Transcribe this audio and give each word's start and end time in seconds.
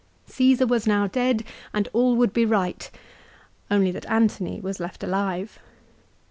Csesar 0.27 0.67
was 0.67 0.87
now 0.87 1.05
dead 1.05 1.43
and 1.75 1.87
all 1.93 2.15
would 2.15 2.33
be 2.33 2.43
right, 2.43 2.89
only 3.69 3.91
that 3.91 4.09
Antony 4.09 4.59
was 4.59 4.79
left 4.79 5.03
alive. 5.03 5.59